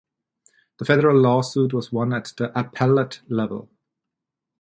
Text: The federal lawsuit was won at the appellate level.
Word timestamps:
The 0.79 0.85
federal 0.85 1.19
lawsuit 1.21 1.73
was 1.73 1.91
won 1.91 2.11
at 2.11 2.33
the 2.35 2.51
appellate 2.59 3.21
level. 3.29 3.69